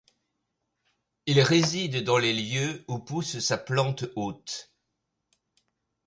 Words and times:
Il 1.27 1.39
réside 1.41 2.03
dans 2.03 2.17
les 2.17 2.33
lieux 2.33 2.83
où 2.87 2.97
pousse 2.97 3.37
sa 3.37 3.59
plante 3.59 4.05
hôte. 4.15 4.73